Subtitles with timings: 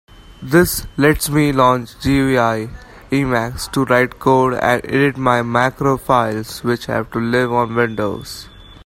[0.41, 2.69] This lets me launch GUI
[3.11, 8.49] Emacs to write code and edit my macro files which have to live on Windows.